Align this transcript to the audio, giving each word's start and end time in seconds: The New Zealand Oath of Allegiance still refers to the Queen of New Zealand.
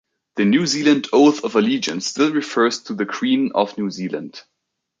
The 0.37 0.45
New 0.45 0.65
Zealand 0.65 1.09
Oath 1.13 1.43
of 1.45 1.55
Allegiance 1.55 2.07
still 2.07 2.31
refers 2.33 2.81
to 2.85 2.95
the 2.95 3.05
Queen 3.05 3.51
of 3.53 3.77
New 3.77 3.91
Zealand. 3.91 4.41